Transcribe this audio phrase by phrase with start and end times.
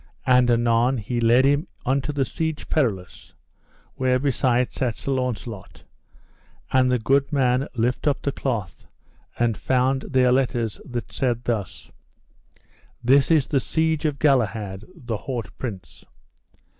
[0.25, 3.35] And anon he led him unto the Siege Perilous,
[3.93, 5.83] where beside sat Sir Launcelot;
[6.71, 8.87] and the good man lift up the cloth,
[9.37, 11.91] and found there letters that said thus:
[13.03, 16.03] This is the siege of Galahad, the haut prince.